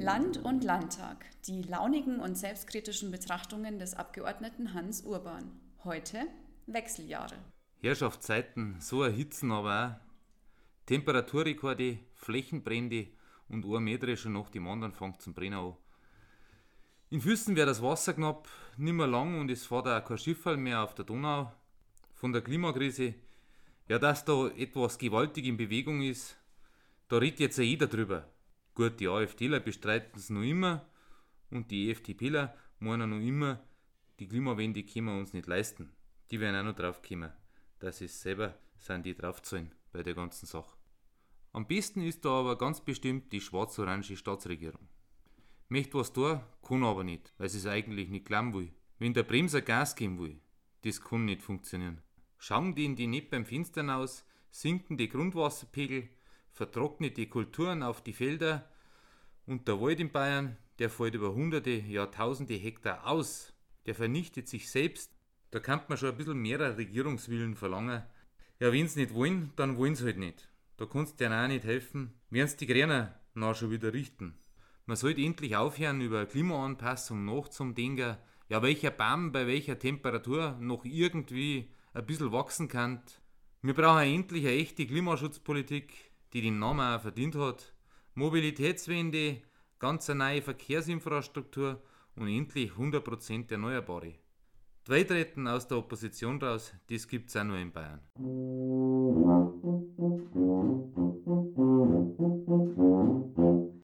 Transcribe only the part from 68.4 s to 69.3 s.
Ja, wenn sie nicht